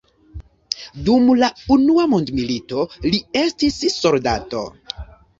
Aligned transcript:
Dum 1.09 1.27
la 1.41 1.49
unua 1.75 2.05
mondmilito 2.13 2.85
li 3.07 3.19
estis 3.43 3.77
soldato. 3.97 4.63